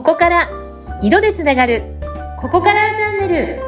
[0.00, 0.48] ここから
[1.02, 1.82] 色でつながる
[2.38, 3.60] ここからチャンネル。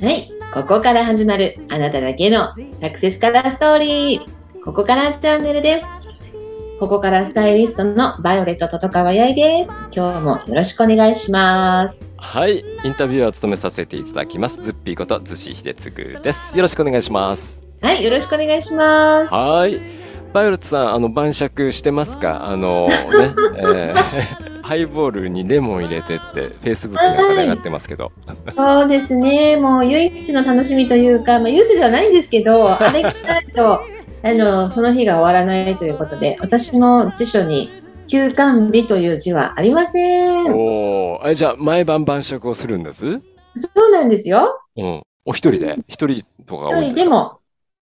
[0.00, 4.64] はいここから始まるあなただけのサクセスカラーストーリー。
[4.64, 5.86] ここからチャンネルです。
[6.80, 9.70] ここからスタイリストのバイオレットととかわやいです。
[9.94, 12.06] 今日もよろしくお願いします。
[12.16, 14.62] はい、インタビューを務めさせていただきます。
[14.62, 16.56] ズッピーことズシヒデツグです。
[16.56, 17.60] よろしくお願いします。
[17.82, 19.34] はいよろしくお願いします。
[19.34, 19.97] はい、
[20.32, 22.46] バイオレットさん、あの晩酌してますか？
[22.46, 28.12] あのね、えー ハイボールにレモン入れてってフェイスブックなんかで上がってますけど、
[28.54, 29.56] そうですね。
[29.56, 33.80] もう唯一の楽しみというか、まあ、ユースではないんですけど、 あれがないと、
[34.22, 37.70] あの、その日が終わらないということで、私の辞書に
[38.10, 40.52] 休館日という字はありません。
[40.54, 43.06] おお、えじゃあ毎晩晩酌をするんです？
[43.06, 43.22] うん、
[43.56, 44.60] そうなんですよ。
[45.24, 45.76] お一人で？
[45.88, 47.04] 一人とか多い一人んですか？
[47.04, 47.37] でも、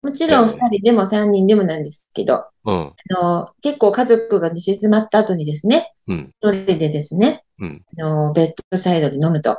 [0.02, 9.56] もちろん二人でも三人でもなんですけど、うん、あの、結構家族が寝静まった後にですね、うん、一人でですね、うん、あの、ベッドサイドで飲むと、うん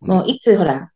[0.00, 0.92] もういつほら、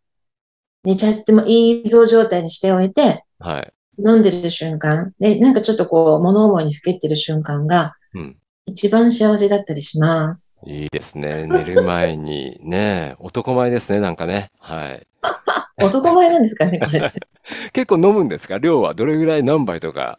[0.82, 8.36] 寝ちゃってもいい像状態にしておいて、はい、飲んでる瞬間、で、なんかちょっとこう、物思いにふけってる瞬間が、うん。
[8.66, 10.58] 一番幸せだったりします。
[10.64, 11.46] いいですね。
[11.46, 14.50] 寝る前にね、男前ですね、なんかね。
[14.58, 15.06] はい。
[15.84, 17.12] 男前なんですかね、これ。
[17.72, 18.58] 結構飲むんですか？
[18.58, 19.42] 量はどれぐらい？
[19.42, 20.18] 何杯とか？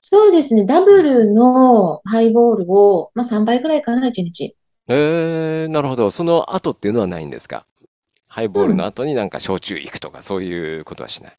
[0.00, 4.56] そうですね、ダブルのハイボールを、まあ3杯くらいかな、1日。
[4.88, 6.10] えー、なるほど。
[6.10, 7.66] その後っていうのはないんですか？
[8.26, 11.38] ハイボールの後になんか焼酎行くとかそういうことはしない？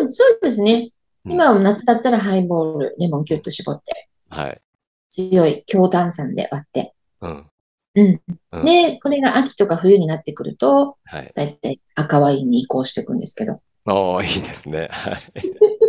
[0.00, 0.90] うん、そうですね。
[1.24, 4.60] うん今は夏だったらハイボール、レモンキュッと絞って、はい。
[5.08, 6.94] 強い強炭酸で割って。
[7.20, 7.46] うん。
[7.94, 8.20] うん。
[8.52, 11.32] うんで、これが秋とか冬になってくると、はい。
[11.34, 13.60] だいたい赤ワインに移行していくんですけど。
[13.86, 14.88] おー、いいですね。
[14.90, 15.22] はい。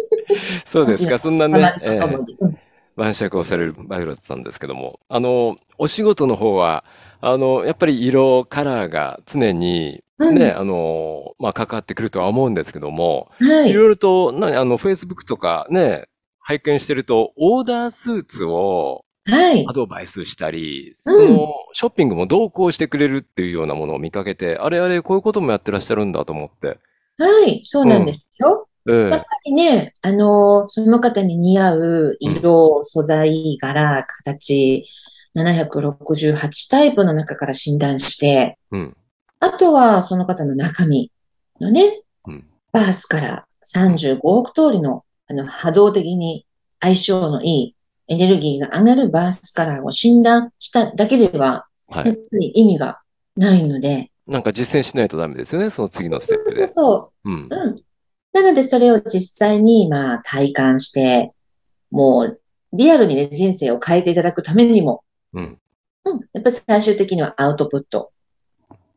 [0.65, 1.17] そうですか。
[1.17, 2.57] そんなね、にとかもうん
[2.95, 6.86] 晩酌をされるバイオレットさんですけども、あの、お仕事の方は、
[7.21, 13.73] あの、やっぱり色、カラーが常にうんね、あの、まあ、関わってくるとは思うんですけども、はいい。
[13.73, 16.08] ろいろと、な、あの、Facebook とかね、
[16.39, 19.73] 拝見してると、オーダースーツをはいア。
[19.73, 26.80] ドバイスしたり、うんその、ショッピングも同行してくれるっていうようなものを見かけて、あれあれ、こういうこともやってらっしゃるんだと思って。
[27.17, 27.61] はい。
[27.64, 28.67] そうなんですよ。
[28.89, 34.86] えやっぱえ、りね、あの、その方に似合う色、素材、柄、形、
[35.38, 38.98] 768タイプの中から診断して、うん、
[39.40, 41.11] あとはその方の中身
[41.60, 46.45] のね、うん、バースから35億通りの、あの、波動的に
[46.80, 47.76] 相性のいい
[48.08, 52.08] エネルギーが上がるバースカラーを診断しただけでは、はい。
[52.08, 53.02] やっぱり意味が
[53.36, 56.55] ないので、なんか実践しないとダメですよね、その次のステップで。
[56.55, 57.49] そうそう、うん、うん。
[58.33, 61.31] なので、それを実際に、まあ、体感して、
[61.92, 62.39] もう、
[62.71, 65.03] リアルにね、人生を変えていただくためにも、
[65.33, 65.59] うん、
[66.05, 68.11] うん、やっぱり最終的にはアウトプット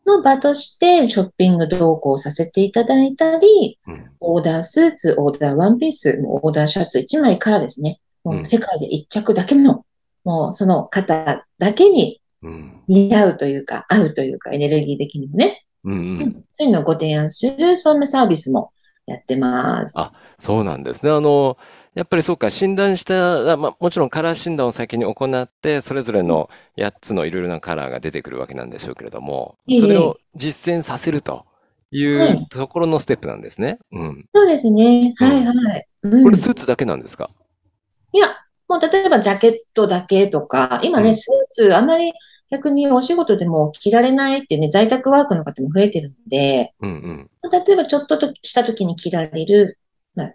[0.07, 4.11] の場として、ショッピング同行させていただいたり、うん。
[4.21, 9.85] オーダースーツ、オーダーワンピース、オーダーシャツ1枚からですね、もうんう世界で1着だけの、
[10.25, 15.95] もうその方だけにうん、似合うというか、合うというか、エネルギー的にもね、うん、う。
[15.97, 18.73] うんん、そういうのをご提案する、そんなサービスも
[19.07, 19.95] やってます。
[19.99, 21.11] あそうなんですね。
[21.11, 21.57] あの、
[21.95, 31.47] やっぱりそうか、診断した、あまあ、もちろんカラー診断を先に行って、それぞれの8つのいろいろなカラーが出てくるわけなんでしょうけれども、ええそれを実践させると
[31.91, 33.79] いはいうところのステップなんですね。
[33.93, 34.27] うん。
[34.35, 35.15] そうですね。
[35.17, 35.87] はいはい。
[36.03, 37.31] うんこれスーツだけなんですか？
[38.17, 38.29] いや、
[38.67, 42.15] もう例えばジャケットだけとか、今ね、うんスーツあまり
[42.51, 47.31] 逆にお仕事でも着られないってね、在宅ワークの方も増えてるので、うんうん。
[47.51, 49.79] 例えばちょっととした時に着られる、
[50.15, 50.35] まあ、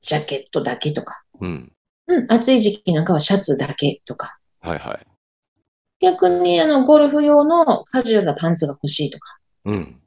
[0.00, 1.70] ジャケットだけとか、うん。
[2.06, 5.06] うん、暑い時期なんかはシャツだけとか、はいはい。
[6.00, 9.36] 逆にあの、ゴルフ用のカジュアルなパンツが欲しいとか、
[9.66, 10.00] うん。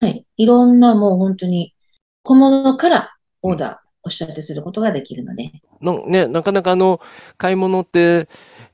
[0.00, 0.24] はい。
[0.36, 1.74] いろんなもう本当に
[2.22, 7.00] 小物からオーダーおっしゃってすることができるので、のね、なかなかあの、
[7.36, 8.28] 買い物って、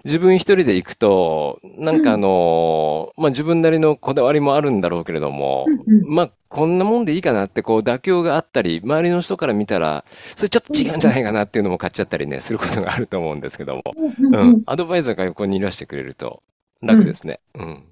[0.04, 14.62] 自分一人で行くと、なんかあの、まあ、自分なりのこだわりもあるんだろうけれども、うんうんまあ、こんなもんでいいかなって、こう、妥協があったり、周りの人から見たら、それちょっと違うんじゃないかなっていうのも買っちゃったりね、することがあると思うんですけども、うんうんうんうん。
[14.66, 16.42] アドバイザーが横にいらしてくれると
[16.80, 17.40] 楽ですね。
[17.54, 17.84] うん。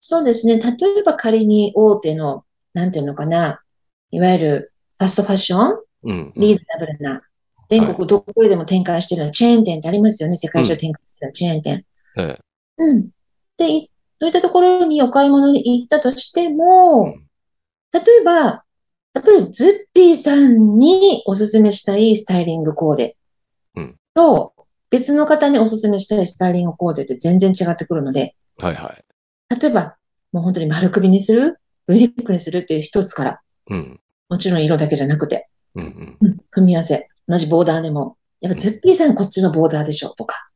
[0.00, 0.56] そうですね。
[0.56, 3.60] 例えば仮に大手の、なんていうのかな、
[4.10, 5.78] いわゆるファストファッション、うん。
[6.04, 7.22] リーズナブルな、
[7.68, 10.36] 全国どこへでも展開してるようなチェーン店ってありますよね。
[10.36, 11.84] 世界中展開してるチェーン店。
[12.16, 12.38] ええ
[12.78, 13.10] うん。
[13.56, 17.14] で、いそういったところにお買い物に行ったとしても、
[17.92, 18.32] 例えば、
[19.12, 23.16] やっぱりズッピーさんにおすすめしたいスタイリングコーデ
[23.76, 24.54] うんと、
[24.90, 29.04] 別の方におすすめしたいスタイリングコーデって全然違ってくるので、はいはい。
[29.60, 29.96] 例えば、
[30.32, 31.58] もう本当に丸首にする
[31.88, 32.58] ?V リックにする？
[32.58, 34.00] っていう一つから、うん。
[34.28, 36.16] もちろん色だけじゃなくて、うんうん。
[36.20, 40.48] うん、組み合わせ、同じボーダーでも、やっぱズッピーさんこっちのボーダーでしょとか。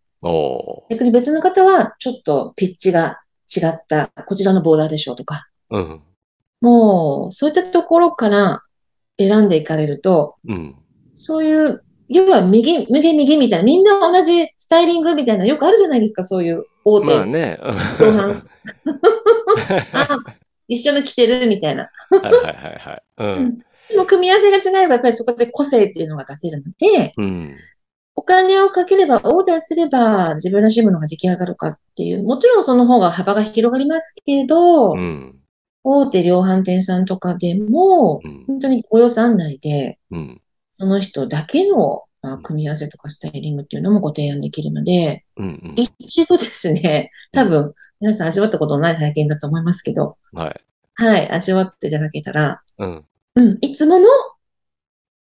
[0.89, 3.21] 逆に別の方はちょっとピッチが
[3.55, 6.03] 違った、こちらのボーダーでしょとか、うん。
[6.61, 8.63] もう、そういったところから
[9.19, 10.77] 選んでいかれると、うん。
[11.19, 17.59] そういう、要は右、右、右みたいな、みんな同じスタイリングみたいな、よくあるじゃないですか、そういう大手まあね。
[18.01, 18.43] 量販。
[19.93, 20.19] あ、
[20.69, 21.91] 一緒の着てるみたいな。
[22.11, 23.03] はいはいはいはい。
[23.19, 23.25] う。
[23.25, 27.55] うんんでも組み合わせが違えば、やっぱりそこで個性っていうのが出せるので、うん。
[28.17, 35.39] お金をかければ、オーダーすれば、自分らしいものが出来上がるかっていう、もちろんその方が幅が広がりますけど、うん。
[35.83, 38.45] 大手量販店さんとかでも、うん。
[38.47, 40.41] 本当にお予算内で、うん。
[40.79, 45.47] その人だけの、まあ、組み合わせとかスタイリングっていうのもご提案できるので、うん。
[45.47, 45.75] うん。
[45.77, 50.61] 一度ですね、多分、皆さん味わったことのない体験だと思いますけど、はい。
[50.95, 53.05] はい、味わっていただけたら、うん。
[53.37, 54.09] うん、いつもの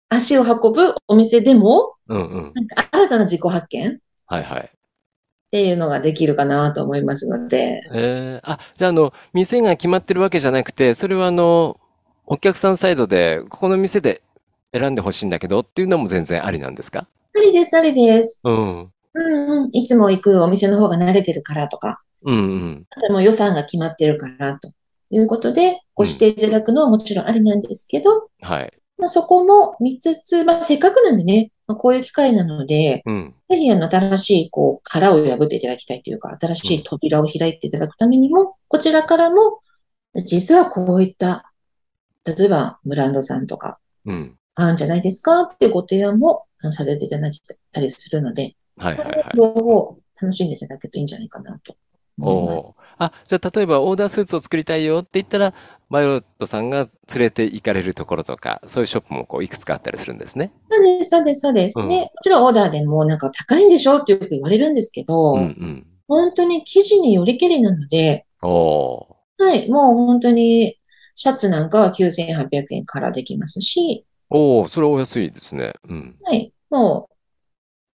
[0.08, 2.52] 足を運ぶお店でも、うんうん。
[2.54, 4.70] なんか新たな自己発見っはいはい。
[5.50, 11.78] ていうのができるかなと思いますので、えー、あ、じゃあ、あの、店が決まってるわけじゃなくて、それはあの、
[12.26, 14.22] お客さんサイドで、ここの店で
[14.72, 17.06] 選んでほしいんだけどっていうのも全然ありなんですか？
[17.36, 18.40] ありです、ありです。
[18.44, 18.90] うん。
[19.14, 22.86] うんうん、いつも行くお店の方が慣れてるからとか、うんうん。
[22.90, 24.72] あともう予算が決まってるからと
[25.12, 28.72] いうことで、ご指定いただくのはもちろんありなんですけど、はい。
[28.98, 33.34] まあ、そこも見つつ、まあ、せっかくなんでね、まあ、こういう機会なので、うん。
[33.48, 39.60] ぜひあの新しいこう殻を破っていただきたいというか、新しい扉を開いていただくためにも、こちらからも、
[40.24, 41.52] 実はこういった、
[42.24, 44.36] 例えばブランドさんとか、うん。
[44.54, 45.42] あるんじゃないですか？
[45.42, 47.32] っていうご提案もさせていただい
[47.72, 49.30] たりするので、はいはいはい。
[49.34, 51.74] 両方楽しんでいただけるといいんじゃないかなと
[52.18, 52.66] 思います。
[53.04, 55.54] あ、じゃあ例えばオーダースーツを作りたいよって言ったら、
[55.90, 60.52] バイオレットさんが連れて行かれるところとか、そういうショップもこういくつかあったりするんですね。
[60.70, 61.80] そうです、そうです、そうです。
[61.80, 65.86] うんで、もちろんオーダーでもなんか高いんでしょってよく言われるんですけど、うんうん。
[66.08, 70.78] 本当に生地によりけりなので、はい、もう本当に
[71.14, 75.74] シャツなんかは9800円からできますし、おー、それお安いですね。
[75.88, 76.16] うん。
[76.22, 77.14] はい、もう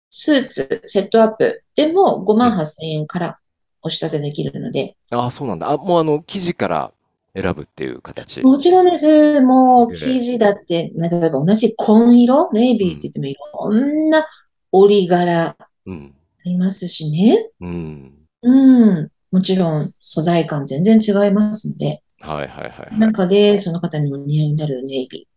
[0.08, 3.38] スーツ、セットアップでも5万8000円から
[3.82, 5.70] お仕立てできるので、あ、そうなんだ。
[5.70, 6.92] あ、もうあの、生地から
[7.34, 8.42] 選ぶっていう形。
[8.42, 9.40] もちろんです。
[9.40, 14.26] もう生地だって、例えば同じ紺色、ネイビーって言ってもいろんな
[14.70, 16.14] 織り柄あうん。
[16.44, 17.50] りますしね。
[17.60, 18.12] うん。
[18.42, 19.08] うん。
[19.30, 22.98] もちろん素材感全然違いますんで、はいはいはいはい。
[22.98, 25.28] 中でその方にも似合いになるネイビ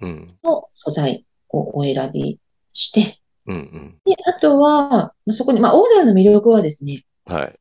[0.00, 0.36] うん。
[0.42, 2.38] ーの素材をお選び
[2.72, 3.98] して、うんうん。
[4.04, 7.58] で、あとは、まあそこに、まあ、オーダーの魅力はですね、はい。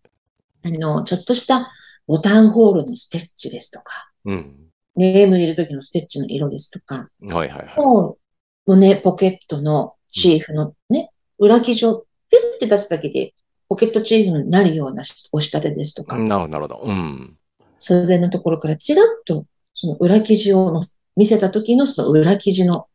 [0.64, 1.72] あの、ちょっとした
[2.08, 4.56] ボタンホールのステッチですとか、うん。
[4.96, 7.78] ネーム入れる時のステッチの色ですとか、はいはいはい。
[7.78, 8.18] もう
[8.66, 13.34] 胸ポケットのチーフのね、裏生地をピュッて出すだけで、
[13.70, 16.82] ポケットチーフになるようなしお仕立てですとか、なるほどなるほど。
[16.84, 17.38] うん。
[17.80, 20.84] 袖のところからちらっと、その裏生地をの
[21.16, 22.88] 見せた時のその裏生地の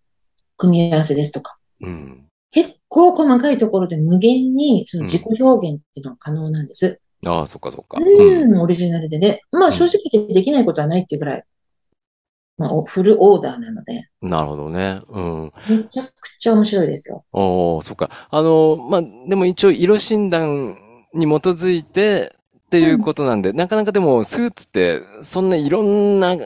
[0.56, 2.26] 組み合わせですとか、うん。
[2.50, 7.00] 結構細かいところで無限にその自己表現っていうのは可能なんです。
[7.26, 7.98] ああ、そっかそっか。
[8.00, 8.52] うん。
[8.52, 9.40] うん、オリジナルでね。
[9.50, 11.44] まあ正直言ってできないことはないっていうぐらい、
[12.58, 15.00] まあおフルオーダーなので、なるほどね。
[15.08, 15.52] うん。
[15.68, 17.24] めちゃくちゃ面白いですよ。
[17.32, 18.10] おー、そっか。
[18.30, 20.76] あの、まあ、でも一応色診断
[21.14, 22.34] に基づいて
[22.66, 26.36] っていうことなんで、なかなかでもスーツってそんないろんな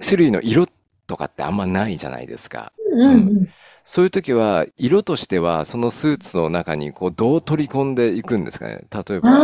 [0.00, 0.66] 種類の色
[1.06, 2.72] とかってあんまないじゃないですか。
[2.92, 3.48] うんうんうん。
[3.84, 8.84] そういう時は色としてはそのスーツの中にこうどう取り込んでいくんですかね？
[8.90, 9.42] 例えば、あ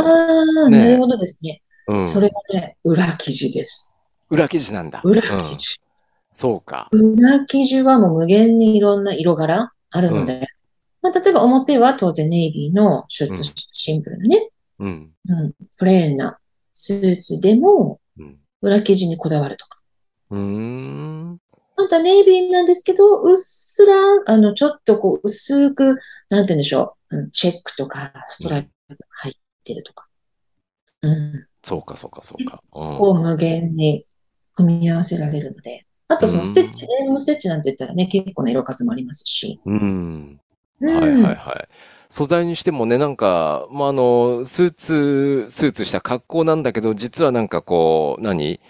[0.66, 1.62] あ、ねなるほどですね。
[1.88, 2.06] うん。
[2.06, 3.94] それがね、裏生地です。
[4.30, 5.00] 裏生地なんだ。
[5.04, 5.56] 裏うん生。
[5.56, 5.80] 地。
[6.30, 6.88] そうか。
[6.92, 10.46] 裏生地はもう無限にいろんな色柄あるので、
[11.00, 15.10] まあ、例えば表は当然ネイビーのシュッとしたシンプルなね、うん。
[15.28, 16.38] うん、プレーンな
[16.74, 18.36] スーツでもうん。
[18.60, 19.80] 裏生地にこだわるとか。
[20.30, 21.38] うーん。
[21.78, 23.94] またネイビーなんですけど、うっすら、
[24.26, 25.96] あの、ちょっとこう、薄く、
[26.28, 30.08] なんて言うんでしょう、うんチェックとか、ストライプが入ってるとか。
[31.02, 31.46] うん。
[31.62, 32.62] そうか、そうか、そうか。
[32.74, 32.82] うん。
[32.98, 34.04] を無限に
[34.54, 35.86] 組み合わせられるので。
[36.08, 39.60] あとそのステッチ、ネームステッチなんて言ったらね、結構な色数もありますし。
[39.64, 40.40] うん。
[40.80, 41.68] うんはいはいはい。
[42.10, 48.60] 素材にしてもね、なんか、まあ、あの、スーツ、スーツした格好なんだけど、実はなんかこう、何？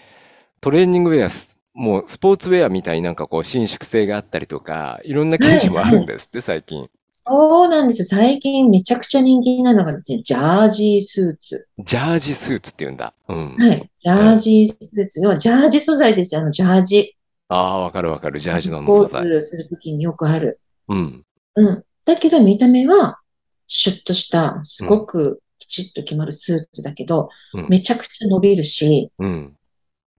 [0.61, 6.89] トレーニングウェアス、もうスポーツウェアみたいになんかこう伸縮性があったりとか、いろんな生地もあるんですって、最近。
[7.25, 8.05] そうなんですよ。
[8.05, 11.67] 最近めちゃくちゃ人気なのがですね、ジャージースーツ。
[11.79, 13.13] ジャージスーツって言うんだ。
[13.29, 13.55] うん。
[13.55, 13.89] はい。
[13.97, 15.21] ジャージースーツ。
[15.21, 16.41] 要はジャージ素材ですよ。
[16.41, 17.15] あの、ジャージ。
[17.47, 18.41] ああ、わかるわかる。
[18.41, 19.23] ジャージのスポー素材。
[19.23, 20.59] ツするときによくある。
[20.89, 21.23] うん。
[21.55, 21.83] うん。
[22.03, 23.19] だけど見た目は、
[23.67, 29.55] シュッとした、すごくきちっと決まるスーツだけど、うんめちゃくちゃ伸びるし、うん。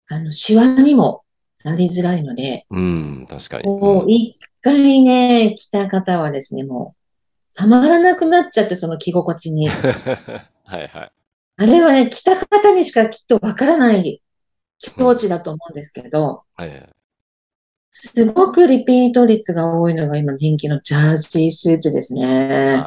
[0.09, 1.23] あの、シワにも
[1.65, 3.27] なりづらいので、うん。
[3.29, 3.67] 確かに。
[3.67, 7.01] もう一回ね、着た方はですね、もう、
[7.55, 9.69] たまらなくなっちゃって、その着心地に。
[9.69, 11.13] う んはいはい。
[11.57, 14.23] あれはね、着た方にしかきっとわからない
[14.79, 16.89] 境地だと思うんですけど、はいはい。
[17.93, 22.83] すごくリピート率が多いのが今人気のジャージースーツですね。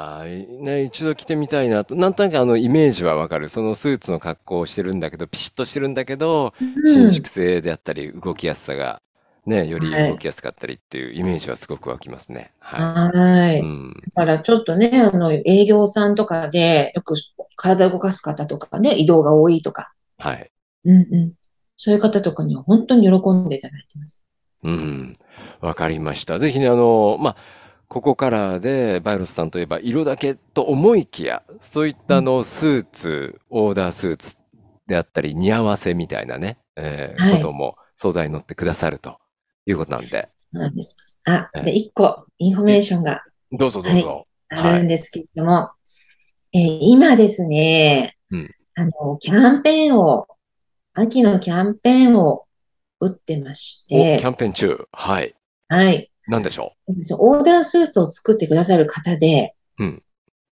[0.62, 1.96] ね、一度着てみたいなと。
[1.96, 3.50] なんとなくあのイメージはわかる。
[3.50, 9.02] そのスーツの格好をしてるんだけど、ピシッとしてるんだけど、うん伸縮性であったり、動きやすさが、
[9.46, 12.54] ね、よりはい動きやすかったりっていうイメージはすごく湧きますね。
[12.60, 13.60] ははいい。
[13.60, 13.66] う。
[13.66, 13.94] ん。
[14.16, 17.16] だからちょっとね、あの、営業さんとかで、よく
[17.56, 20.50] 体を動かす方とかね、移動が多いとか、はい。
[20.86, 21.34] うんうん。
[21.78, 24.24] そういう方とかには本当に喜んでいただいてます。
[24.64, 25.18] うん。
[25.62, 26.40] わかりました。
[26.40, 27.36] ぜひね、あの、まあ、
[27.88, 34.38] ここからで、バイロスさんといえば色だけと思いきや、そういったあの、スーツ、オーダースーツ
[34.88, 37.38] であったり、似合わせみたいなね、えーはい。
[37.38, 39.18] ことも相談に乗ってくださると
[39.66, 41.18] いうことなんで、そうなんです。
[41.26, 43.24] あ、えで、一個、インフォメーションが。
[43.52, 44.28] どうぞどうぞ。
[44.50, 45.70] あるんですけれども、
[46.54, 48.52] えー今ですね、うん。
[48.76, 50.28] あの、キャンペーンを、
[50.94, 52.46] 秋のキャンペーンを
[53.06, 54.88] 打ってましお、キャて、ンペーン中。
[54.92, 55.36] はい。
[55.70, 56.12] はい。
[56.28, 60.04] なんでしょオーダースーツを作ってくださる方で、うん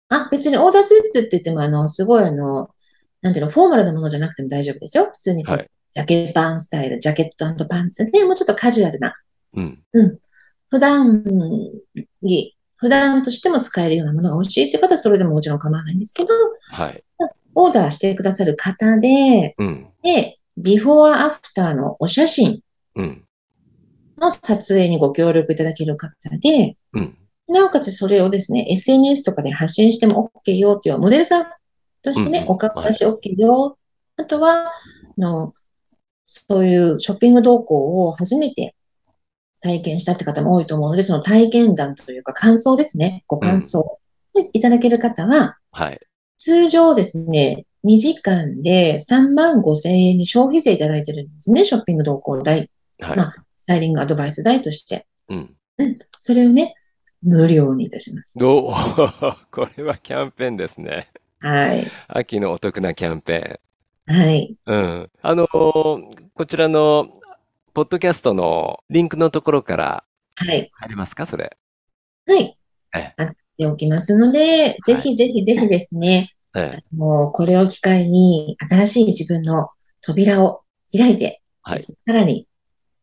[0.10, 2.70] あ、別にオーダースーツって言っても、あの、すごいあの、
[3.22, 5.05] なんていうの、フォーマルなものじゃなくても大丈夫ですよ。
[5.05, 9.13] 普通にはいジャケパンスタイル、ジャケットパンツで、もうちょっとカジュアルな、
[9.53, 9.62] う。
[9.62, 10.20] うん。
[10.70, 11.24] 普段
[12.22, 16.34] に、普段としても使えるようなものが欲しいって方は、それでももちろん構わないんですけど、
[16.72, 17.03] はい。
[17.55, 19.88] オーダーしてくださる方で、うん。
[20.01, 22.62] で、ビフォーアフターのお写真
[22.96, 23.25] うん。
[24.18, 27.18] の撮影にご協力いただける方で、うん。
[27.48, 31.46] なおかつそれをですね、SNS とかで発信しても OK よっていうモデルさん
[32.03, 33.77] としてね、うんうんお顔出し OK よ。
[34.18, 34.72] あとは、あ
[35.18, 35.53] の、
[36.25, 38.75] そういうショッピング動向を初めて
[39.62, 44.00] 体験したって方も多いと思うので、その体験談というか感想ですね、ご感想を
[44.53, 46.00] いただける方は、はい。
[46.38, 52.69] 通常ですね、2時間で3万5千円に消費税いただいてるんですね、ショッピング動向代、
[53.00, 53.17] はい。
[53.17, 55.07] まあスタイリングアドバイス代として。
[55.29, 55.55] うん。
[56.19, 56.75] それをね、
[57.23, 58.38] 無料にいたします。
[58.38, 58.73] どう
[59.51, 61.09] これはキャンペーンですね。
[61.39, 61.89] はい。
[62.07, 63.59] 秋のお得なキャンペ
[64.07, 64.55] はい。
[64.67, 64.75] ーン。
[64.75, 65.09] うん。
[65.21, 67.07] あのーこちらの、
[67.73, 70.03] ポッドキャストのリンクのところから
[70.35, 70.69] はい。
[70.73, 71.55] 入れますかそれ？
[72.27, 72.57] はい。
[72.95, 76.96] え貼っておきますので、ぜひぜひぜひですね、ええ。
[76.96, 79.70] もうこれを機会に新しい自分の
[80.01, 80.62] 扉を
[80.96, 82.48] 開いて、はいさらに、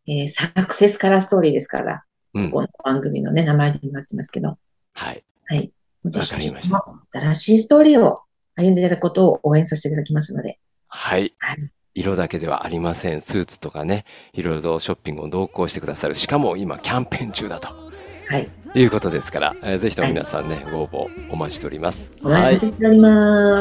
[0.07, 2.50] えーサクセスカラーストーリーですから、うん。
[2.50, 4.59] この番組のね、名前になってますけど、
[4.93, 5.25] はい。
[5.47, 5.73] はい。
[6.05, 8.21] わかりましたの新しいストーリーを
[8.57, 11.35] 歩んでいただくことを応援させていただきますので、はい。
[11.38, 11.71] はい。
[11.95, 13.21] 色だけではありません。
[13.21, 16.14] スーツとかね、いろいろとショッピングを同行してくださる。
[16.14, 17.88] しかも今、キャンペーン中だと
[18.28, 18.49] はい。
[18.75, 22.12] いうことですから、えーぜひとも皆さんね、ご応募お待ちしております。
[22.23, 23.14] お待ちしております。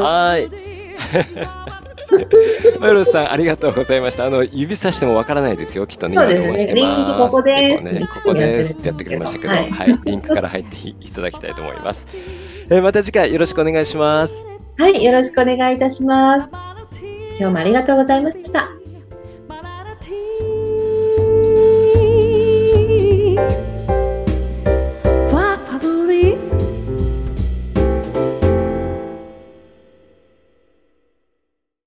[0.04, 0.50] はい。
[2.80, 4.26] マヨさん、ありがとうございました。
[4.26, 5.86] あの、指さしてもわからないですよ。
[5.88, 10.00] きっとね、そうですねリンクここですね、ここですってやってくれましたけど、はいはい。
[10.06, 12.08] リンクから入っていただきたいと思います。
[12.70, 14.58] えーまた次回よろしくお願いします。
[14.78, 15.04] はい。
[15.04, 16.50] よろしくお願いいたします。
[17.40, 18.77] 今日もありがとうございました。